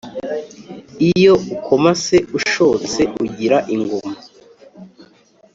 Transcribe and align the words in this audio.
iyo 1.09 1.33
ukomase 1.55 2.17
ushotse 2.37 3.01
ugira 3.23 3.57
inguma. 3.75 4.13